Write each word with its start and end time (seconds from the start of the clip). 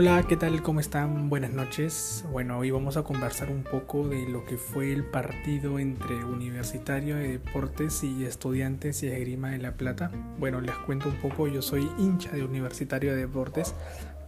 Hola, 0.00 0.22
¿qué 0.28 0.36
tal? 0.36 0.62
¿Cómo 0.62 0.78
están? 0.78 1.28
Buenas 1.28 1.52
noches. 1.52 2.24
Bueno, 2.30 2.56
hoy 2.56 2.70
vamos 2.70 2.96
a 2.96 3.02
conversar 3.02 3.50
un 3.50 3.64
poco 3.64 4.06
de 4.06 4.28
lo 4.28 4.44
que 4.46 4.56
fue 4.56 4.92
el 4.92 5.02
partido 5.02 5.80
entre 5.80 6.24
Universitario 6.24 7.16
de 7.16 7.32
Deportes 7.32 8.04
y 8.04 8.24
Estudiantes 8.24 9.02
y 9.02 9.08
Esgrima 9.08 9.50
de 9.50 9.58
La 9.58 9.72
Plata. 9.72 10.12
Bueno, 10.38 10.60
les 10.60 10.76
cuento 10.76 11.08
un 11.08 11.16
poco, 11.16 11.48
yo 11.48 11.62
soy 11.62 11.90
hincha 11.98 12.30
de 12.30 12.44
Universitario 12.44 13.10
de 13.10 13.22
Deportes, 13.22 13.74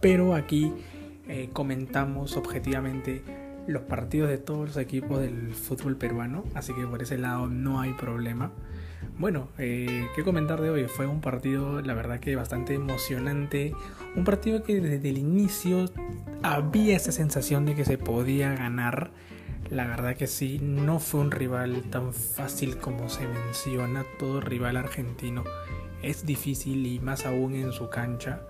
pero 0.01 0.35
aquí 0.35 0.73
eh, 1.29 1.49
comentamos 1.53 2.35
objetivamente 2.35 3.23
los 3.65 3.83
partidos 3.83 4.29
de 4.29 4.39
todos 4.39 4.67
los 4.67 4.75
equipos 4.75 5.21
del 5.21 5.53
fútbol 5.53 5.95
peruano, 5.95 6.43
así 6.53 6.73
que 6.73 6.85
por 6.85 7.01
ese 7.01 7.17
lado 7.17 7.47
no 7.47 7.79
hay 7.79 7.93
problema. 7.93 8.51
Bueno, 9.17 9.49
eh, 9.57 10.07
¿qué 10.15 10.23
comentar 10.23 10.61
de 10.61 10.69
hoy? 10.69 10.85
Fue 10.87 11.05
un 11.05 11.21
partido, 11.21 11.81
la 11.81 11.93
verdad 11.93 12.19
que 12.19 12.35
bastante 12.35 12.73
emocionante. 12.73 13.73
Un 14.15 14.23
partido 14.23 14.63
que 14.63 14.79
desde 14.79 15.09
el 15.09 15.17
inicio 15.17 15.85
había 16.43 16.95
esa 16.95 17.11
sensación 17.11 17.65
de 17.65 17.75
que 17.75 17.85
se 17.85 17.97
podía 17.97 18.53
ganar. 18.53 19.11
La 19.69 19.85
verdad 19.85 20.15
que 20.15 20.27
sí, 20.27 20.59
no 20.59 20.99
fue 20.99 21.21
un 21.21 21.31
rival 21.31 21.83
tan 21.89 22.13
fácil 22.13 22.77
como 22.77 23.09
se 23.09 23.27
menciona. 23.27 24.05
Todo 24.19 24.41
rival 24.41 24.75
argentino 24.75 25.43
es 26.01 26.25
difícil 26.25 26.85
y 26.85 26.99
más 26.99 27.25
aún 27.25 27.55
en 27.55 27.71
su 27.71 27.89
cancha. 27.89 28.41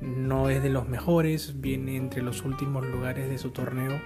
No 0.00 0.50
es 0.50 0.62
de 0.62 0.70
los 0.70 0.88
mejores, 0.88 1.60
viene 1.60 1.96
entre 1.96 2.22
los 2.22 2.44
últimos 2.44 2.84
lugares 2.86 3.28
de 3.28 3.38
su 3.38 3.50
torneo. 3.50 4.00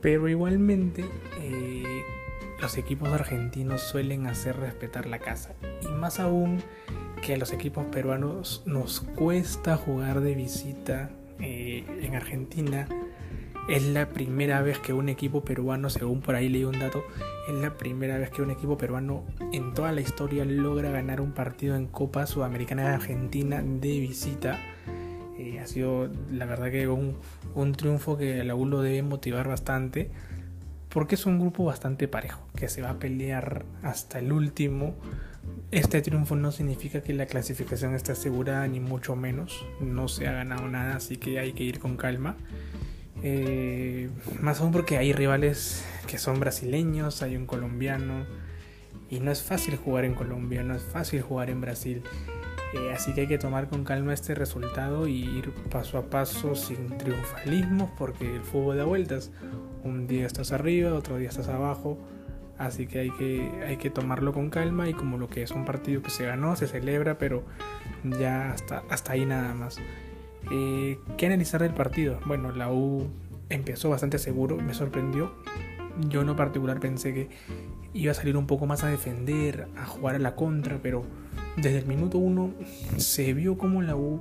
Pero 0.00 0.28
igualmente 0.28 1.04
eh, 1.40 2.02
los 2.60 2.76
equipos 2.76 3.08
argentinos 3.08 3.80
suelen 3.80 4.26
hacer 4.26 4.56
respetar 4.56 5.06
la 5.06 5.18
casa. 5.18 5.54
Y 5.82 5.88
más 5.88 6.20
aún 6.20 6.62
que 7.22 7.34
a 7.34 7.36
los 7.36 7.52
equipos 7.52 7.86
peruanos 7.86 8.62
nos 8.66 9.00
cuesta 9.00 9.76
jugar 9.76 10.20
de 10.20 10.34
visita 10.34 11.10
eh, 11.38 11.84
en 12.02 12.14
Argentina. 12.14 12.86
Es 13.68 13.84
la 13.86 14.08
primera 14.08 14.62
vez 14.62 14.78
que 14.78 14.92
un 14.92 15.08
equipo 15.08 15.44
peruano, 15.44 15.90
según 15.90 16.20
por 16.20 16.34
ahí 16.34 16.48
leí 16.48 16.64
un 16.64 16.78
dato, 16.78 17.04
es 17.48 17.54
la 17.54 17.76
primera 17.76 18.18
vez 18.18 18.30
que 18.30 18.42
un 18.42 18.50
equipo 18.50 18.76
peruano 18.76 19.24
en 19.52 19.74
toda 19.74 19.92
la 19.92 20.00
historia 20.00 20.44
logra 20.44 20.90
ganar 20.90 21.20
un 21.20 21.32
partido 21.32 21.76
en 21.76 21.86
Copa 21.86 22.26
Sudamericana 22.26 22.88
de 22.88 22.94
Argentina 22.94 23.62
de 23.62 24.00
visita. 24.00 24.58
Eh, 25.38 25.60
ha 25.60 25.66
sido 25.66 26.10
la 26.30 26.46
verdad 26.46 26.70
que 26.70 26.88
un, 26.88 27.16
un 27.54 27.72
triunfo 27.72 28.18
que 28.18 28.40
a 28.40 28.44
la 28.44 28.54
U 28.54 28.68
debe 28.68 29.02
motivar 29.02 29.48
bastante 29.48 30.10
porque 30.90 31.14
es 31.14 31.24
un 31.24 31.38
grupo 31.38 31.64
bastante 31.64 32.08
parejo, 32.08 32.40
que 32.56 32.68
se 32.68 32.82
va 32.82 32.90
a 32.90 32.98
pelear 32.98 33.64
hasta 33.82 34.18
el 34.18 34.32
último. 34.32 34.94
Este 35.70 36.02
triunfo 36.02 36.34
no 36.36 36.50
significa 36.50 37.00
que 37.00 37.14
la 37.14 37.26
clasificación 37.26 37.94
esté 37.94 38.12
asegurada, 38.12 38.66
ni 38.66 38.80
mucho 38.80 39.14
menos. 39.14 39.64
No 39.80 40.08
se 40.08 40.26
ha 40.26 40.32
ganado 40.32 40.68
nada, 40.68 40.96
así 40.96 41.16
que 41.16 41.38
hay 41.38 41.52
que 41.52 41.62
ir 41.62 41.78
con 41.78 41.96
calma. 41.96 42.36
Eh, 43.22 44.10
más 44.40 44.60
aún 44.60 44.72
porque 44.72 44.96
hay 44.98 45.12
rivales 45.12 45.84
que 46.06 46.18
son 46.18 46.40
brasileños, 46.40 47.22
hay 47.22 47.36
un 47.36 47.46
colombiano. 47.46 48.26
Y 49.08 49.20
no 49.20 49.30
es 49.30 49.42
fácil 49.42 49.76
jugar 49.76 50.04
en 50.04 50.14
Colombia, 50.14 50.62
no 50.62 50.74
es 50.74 50.82
fácil 50.82 51.22
jugar 51.22 51.50
en 51.50 51.60
Brasil. 51.60 52.02
Eh, 52.74 52.92
así 52.94 53.12
que 53.12 53.22
hay 53.22 53.26
que 53.26 53.38
tomar 53.38 53.68
con 53.68 53.84
calma 53.84 54.14
este 54.14 54.34
resultado 54.34 55.08
y 55.08 55.24
ir 55.24 55.52
paso 55.70 55.98
a 55.98 56.02
paso 56.02 56.54
sin 56.54 56.96
triunfalismo 56.98 57.92
porque 57.98 58.36
el 58.36 58.42
fútbol 58.42 58.76
da 58.76 58.84
vueltas. 58.84 59.32
Un 59.82 60.06
día 60.06 60.26
estás 60.26 60.52
arriba, 60.52 60.94
otro 60.94 61.16
día 61.16 61.28
estás 61.28 61.48
abajo. 61.48 61.98
Así 62.58 62.86
que 62.86 62.98
hay 62.98 63.10
que, 63.12 63.50
hay 63.66 63.78
que 63.78 63.88
tomarlo 63.88 64.34
con 64.34 64.50
calma 64.50 64.88
y 64.88 64.92
como 64.92 65.16
lo 65.16 65.28
que 65.28 65.42
es 65.42 65.50
un 65.50 65.64
partido 65.64 66.02
que 66.02 66.10
se 66.10 66.26
ganó, 66.26 66.56
se 66.56 66.66
celebra, 66.66 67.16
pero 67.16 67.42
ya 68.04 68.52
hasta, 68.52 68.82
hasta 68.90 69.12
ahí 69.12 69.24
nada 69.24 69.54
más. 69.54 69.78
Eh, 70.50 70.98
¿Qué 71.16 71.26
analizar 71.26 71.62
del 71.62 71.72
partido? 71.72 72.20
Bueno, 72.26 72.52
la 72.52 72.70
U 72.70 73.08
empezó 73.48 73.88
bastante 73.88 74.18
seguro, 74.18 74.56
me 74.56 74.74
sorprendió. 74.74 75.32
Yo 76.08 76.20
en 76.20 76.36
particular 76.36 76.80
pensé 76.80 77.14
que 77.14 77.30
iba 77.94 78.12
a 78.12 78.14
salir 78.14 78.36
un 78.36 78.46
poco 78.46 78.66
más 78.66 78.84
a 78.84 78.88
defender, 78.88 79.68
a 79.76 79.86
jugar 79.86 80.14
a 80.14 80.18
la 80.18 80.34
contra, 80.36 80.78
pero 80.82 81.04
desde 81.62 81.78
el 81.78 81.86
minuto 81.86 82.18
uno 82.18 82.52
se 82.96 83.32
vio 83.34 83.58
como 83.58 83.82
la 83.82 83.96
U 83.96 84.20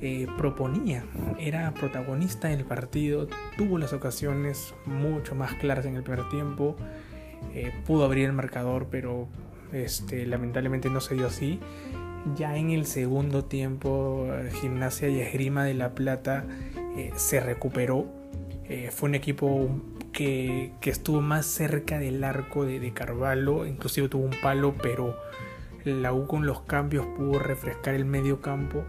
eh, 0.00 0.28
proponía, 0.36 1.04
era 1.40 1.74
protagonista 1.74 2.52
en 2.52 2.60
el 2.60 2.64
partido, 2.64 3.26
tuvo 3.56 3.78
las 3.78 3.92
ocasiones 3.92 4.74
mucho 4.86 5.34
más 5.34 5.54
claras 5.54 5.86
en 5.86 5.96
el 5.96 6.04
primer 6.04 6.28
tiempo, 6.28 6.76
eh, 7.52 7.72
pudo 7.84 8.04
abrir 8.04 8.26
el 8.26 8.32
marcador, 8.32 8.86
pero 8.90 9.26
este, 9.72 10.24
lamentablemente 10.26 10.88
no 10.88 11.00
se 11.00 11.16
dio 11.16 11.26
así. 11.26 11.58
Ya 12.36 12.56
en 12.56 12.70
el 12.70 12.86
segundo 12.86 13.44
tiempo, 13.44 14.28
Gimnasia 14.60 15.08
y 15.08 15.20
Esgrima 15.20 15.64
de 15.64 15.74
La 15.74 15.94
Plata 15.94 16.44
eh, 16.96 17.10
se 17.16 17.40
recuperó. 17.40 18.06
fue 18.90 19.08
un 19.08 19.14
equipo 19.14 19.68
que, 20.12 20.72
estuvo 20.82 21.20
más 21.20 21.46
cerca 21.46 21.98
del 21.98 22.22
arco 22.22 22.64
de, 22.64 22.78
de 22.78 22.92
Carvalho, 22.92 23.66
inclusive 23.66 24.08
tuvo 24.08 24.24
un 24.24 24.36
palo, 24.42 24.74
pero 24.80 25.16
la 25.84 26.12
U 26.12 26.26
con 26.26 26.46
los 26.46 26.62
cambios 26.62 27.06
pudo 27.16 27.38
refrescar 27.38 27.94
el 27.94 28.04
medio 28.04 28.40
campo 28.40 28.84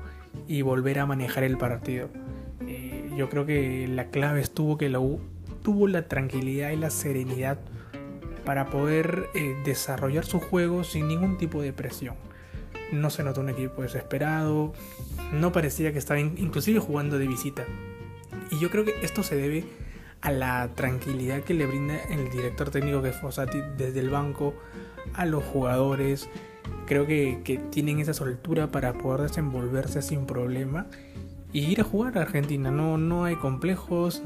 y 0.47 0.61
volver 0.61 0.99
a 0.99 1.05
manejar 1.05 1.43
el 1.43 1.57
partido. 1.57 2.09
Eh, 2.67 3.11
yo 3.17 3.29
creo 3.29 3.45
que 3.45 3.87
la 3.87 4.07
clave 4.07 4.41
estuvo 4.41 4.77
que 4.77 4.89
la 4.89 4.99
U 4.99 5.21
tuvo 5.63 5.87
la 5.87 6.07
tranquilidad 6.07 6.71
y 6.71 6.77
la 6.77 6.89
serenidad 6.89 7.59
para 8.45 8.67
poder 8.67 9.29
eh, 9.35 9.55
desarrollar 9.63 10.25
su 10.25 10.39
juego 10.39 10.83
sin 10.83 11.07
ningún 11.07 11.37
tipo 11.37 11.61
de 11.61 11.73
presión. 11.73 12.15
No 12.91 13.09
se 13.09 13.23
notó 13.23 13.41
un 13.41 13.49
equipo 13.49 13.83
desesperado, 13.83 14.73
no 15.31 15.51
parecía 15.51 15.93
que 15.93 15.99
estaba 15.99 16.19
inclusive 16.19 16.79
jugando 16.79 17.19
de 17.19 17.27
visita. 17.27 17.65
Y 18.51 18.59
yo 18.59 18.71
creo 18.71 18.85
que 18.85 18.95
esto 19.03 19.21
se 19.21 19.35
debe 19.35 19.65
a 20.21 20.31
la 20.31 20.69
tranquilidad 20.75 21.43
que 21.43 21.53
le 21.53 21.65
brinda 21.65 21.97
el 22.09 22.29
director 22.29 22.71
técnico 22.71 23.01
que 23.01 23.09
es 23.09 23.15
Fossati 23.15 23.61
desde 23.77 23.99
el 23.99 24.09
banco, 24.09 24.53
a 25.13 25.25
los 25.25 25.43
jugadores, 25.43 26.29
creo 26.85 27.05
que, 27.05 27.61
tienen 27.71 27.99
esa 27.99 28.13
soltura 28.13 28.71
para 28.71 28.93
poder 28.93 29.21
desenvolverse 29.21 30.01
sin 30.01 30.25
problema 30.25 30.87
y 31.51 31.65
ir 31.65 31.81
a 31.81 31.83
jugar 31.83 32.17
a 32.17 32.21
Argentina. 32.21 32.71
No, 32.71 32.97
no 32.97 33.25
hay 33.25 33.35
complejos. 33.35 34.21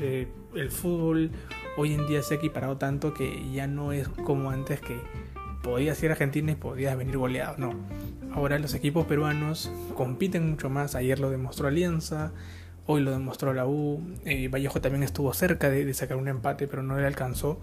Eh, 0.00 0.28
el 0.54 0.70
fútbol 0.70 1.30
hoy 1.76 1.94
en 1.94 2.06
día 2.06 2.22
se 2.22 2.34
ha 2.34 2.36
equiparado 2.38 2.76
tanto 2.76 3.14
que 3.14 3.50
ya 3.52 3.66
no 3.66 3.92
es 3.92 4.08
como 4.08 4.50
antes 4.50 4.80
que 4.80 4.96
podías 5.62 6.02
ir 6.02 6.10
a 6.10 6.12
Argentina 6.12 6.52
y 6.52 6.56
podías 6.56 6.96
venir 6.96 7.18
goleado. 7.18 7.56
No. 7.58 7.74
Ahora 8.32 8.58
los 8.58 8.74
equipos 8.74 9.06
peruanos 9.06 9.70
compiten 9.96 10.50
mucho 10.50 10.70
más. 10.70 10.94
Ayer 10.94 11.18
lo 11.18 11.30
demostró 11.30 11.68
Alianza. 11.68 12.32
Hoy 12.86 13.02
lo 13.02 13.10
demostró 13.10 13.52
la 13.52 13.66
U. 13.66 14.02
Eh, 14.24 14.48
Vallejo 14.48 14.80
también 14.80 15.02
estuvo 15.02 15.32
cerca 15.34 15.70
de 15.70 15.92
sacar 15.94 16.16
un 16.16 16.28
empate, 16.28 16.66
pero 16.66 16.82
no 16.82 16.98
le 16.98 17.06
alcanzó. 17.06 17.60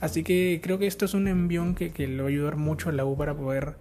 Así 0.00 0.22
que 0.22 0.60
creo 0.62 0.78
que 0.78 0.86
esto 0.86 1.04
es 1.04 1.14
un 1.14 1.26
envión 1.26 1.74
que, 1.74 1.90
que 1.90 2.06
le 2.06 2.18
va 2.18 2.28
a 2.28 2.28
ayudar 2.28 2.56
mucho 2.56 2.88
a 2.88 2.92
la 2.92 3.04
U 3.04 3.16
para 3.16 3.34
poder 3.34 3.76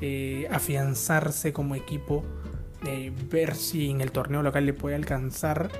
eh, 0.00 0.48
afianzarse 0.50 1.52
como 1.52 1.76
equipo, 1.76 2.24
eh, 2.86 3.12
ver 3.30 3.54
si 3.54 3.90
en 3.90 4.00
el 4.00 4.10
torneo 4.10 4.42
local 4.42 4.66
le 4.66 4.72
puede 4.72 4.96
alcanzar, 4.96 5.70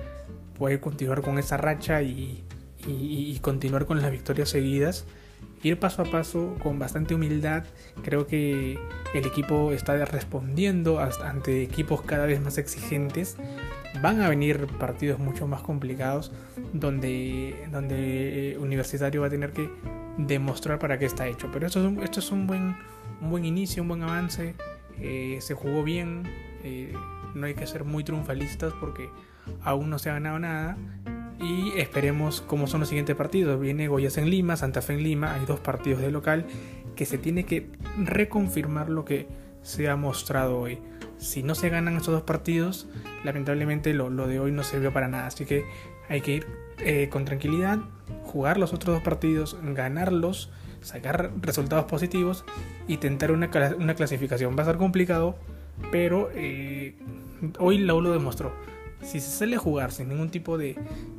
puede 0.56 0.78
continuar 0.78 1.22
con 1.22 1.38
esa 1.38 1.56
racha 1.56 2.02
y, 2.02 2.44
continuar 3.40 3.86
con 3.86 4.00
las 4.00 4.10
victorias 4.10 4.50
seguidas. 4.50 5.06
Ir 5.62 5.78
paso 5.78 6.02
a 6.02 6.04
paso 6.06 6.56
con 6.62 6.78
bastante 6.78 7.14
humildad, 7.14 7.64
creo 8.02 8.26
que 8.26 8.78
el 9.12 9.26
equipo 9.26 9.72
está 9.72 10.02
respondiendo 10.06 11.00
ante 11.00 11.62
equipos 11.62 12.00
cada 12.02 12.24
vez 12.24 12.40
más 12.40 12.56
exigentes. 12.56 13.36
Van 14.00 14.22
a 14.22 14.28
venir 14.28 14.66
partidos 14.78 15.18
mucho 15.18 15.46
más 15.46 15.60
complicados 15.62 16.32
donde, 16.72 17.68
donde 17.70 18.52
eh, 18.52 18.58
Universitario 18.58 19.20
va 19.20 19.26
a 19.26 19.30
tener 19.30 19.52
que 19.52 19.68
demostrar 20.16 20.78
para 20.78 20.98
qué 20.98 21.04
está 21.04 21.26
hecho. 21.26 21.50
Pero 21.52 21.66
esto 21.66 21.80
es 21.80 21.86
un, 21.86 22.02
esto 22.02 22.20
es 22.20 22.30
un, 22.30 22.46
buen, 22.46 22.76
un 23.20 23.30
buen 23.30 23.44
inicio, 23.44 23.82
un 23.82 23.88
buen 23.88 24.02
avance. 24.02 24.54
Eh, 24.98 25.38
se 25.40 25.54
jugó 25.54 25.82
bien. 25.82 26.22
Eh, 26.64 26.94
no 27.34 27.46
hay 27.46 27.54
que 27.54 27.66
ser 27.66 27.84
muy 27.84 28.04
triunfalistas 28.04 28.72
porque 28.80 29.10
aún 29.62 29.90
no 29.90 29.98
se 29.98 30.10
ha 30.10 30.14
ganado 30.14 30.38
nada. 30.38 30.76
Y 31.40 31.72
esperemos 31.78 32.42
cómo 32.42 32.66
son 32.66 32.80
los 32.80 32.88
siguientes 32.88 33.16
partidos. 33.16 33.58
Viene 33.58 33.88
Goyas 33.88 34.18
en 34.18 34.28
Lima, 34.28 34.56
Santa 34.56 34.82
Fe 34.82 34.94
en 34.94 35.02
Lima. 35.02 35.34
Hay 35.34 35.46
dos 35.46 35.60
partidos 35.60 36.02
de 36.02 36.10
local 36.10 36.44
que 36.96 37.06
se 37.06 37.16
tiene 37.16 37.44
que 37.44 37.70
reconfirmar 37.98 38.90
lo 38.90 39.04
que 39.04 39.26
se 39.62 39.88
ha 39.88 39.96
mostrado 39.96 40.58
hoy. 40.58 40.78
Si 41.18 41.42
no 41.42 41.54
se 41.54 41.68
ganan 41.68 41.96
estos 41.96 42.12
dos 42.12 42.22
partidos, 42.22 42.88
lamentablemente 43.24 43.94
lo, 43.94 44.10
lo 44.10 44.26
de 44.26 44.38
hoy 44.40 44.52
no 44.52 44.62
sirvió 44.62 44.92
para 44.92 45.08
nada. 45.08 45.26
Así 45.26 45.46
que 45.46 45.64
hay 46.08 46.20
que 46.20 46.32
ir 46.32 46.46
eh, 46.78 47.08
con 47.10 47.24
tranquilidad, 47.24 47.78
jugar 48.24 48.58
los 48.58 48.72
otros 48.72 48.96
dos 48.96 49.02
partidos, 49.02 49.56
ganarlos, 49.62 50.50
sacar 50.82 51.30
resultados 51.40 51.84
positivos 51.84 52.44
y 52.88 52.98
tentar 52.98 53.32
una, 53.32 53.50
una 53.78 53.94
clasificación. 53.94 54.56
Va 54.58 54.62
a 54.62 54.66
ser 54.66 54.76
complicado, 54.76 55.36
pero 55.90 56.30
eh, 56.34 56.94
hoy 57.58 57.78
la 57.78 57.94
lo 57.94 58.12
demostró. 58.12 58.52
Si 59.02 59.20
se 59.20 59.30
sale 59.30 59.56
a 59.56 59.58
jugar 59.58 59.92
sin 59.92 60.08
ningún 60.08 60.30
tipo 60.30 60.58
de, 60.58 60.76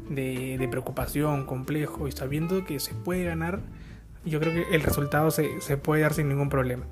de, 0.09 0.67
preocupación, 0.69 1.45
complejo 1.45 2.07
y 2.07 2.11
sabiendo 2.11 2.63
que 2.65 2.79
se 2.79 2.93
puede 2.93 3.23
ganar, 3.23 3.59
yo 4.23 4.39
creo 4.39 4.53
que 4.53 4.75
el 4.75 4.81
resultado 4.83 5.31
se, 5.31 5.61
se 5.61 5.77
puede 5.77 6.03
dar 6.03 6.13
sin 6.13 6.29
ningún 6.29 6.49
problema. 6.49 6.85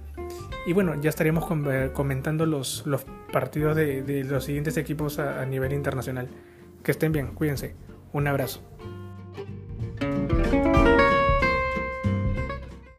Y 0.65 0.73
bueno, 0.73 0.99
ya 1.01 1.09
estaríamos 1.09 1.45
comentando 1.93 2.45
los, 2.45 2.85
los 2.85 3.05
partidos 3.31 3.75
de, 3.75 4.23
los 4.27 4.43
siguientes 4.43 4.77
equipos 4.77 5.19
a 5.19 5.45
nivel 5.45 5.73
internacional. 5.73 6.27
Que 6.83 6.91
estén 6.91 7.11
bien, 7.11 7.27
cuídense. 7.27 7.75
Un 8.13 8.27
abrazo. 8.27 8.61